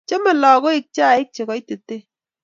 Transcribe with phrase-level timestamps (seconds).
[0.07, 2.01] Chamei lagoik chaik che koititen